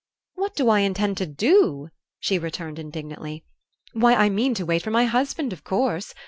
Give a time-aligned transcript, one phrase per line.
[0.33, 1.89] "What do I intend to do?"
[2.19, 3.45] she returned, indignantly.
[3.93, 6.15] "Why, I mean to wait for my husband, of course.